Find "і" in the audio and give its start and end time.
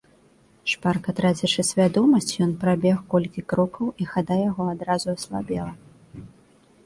4.05-4.09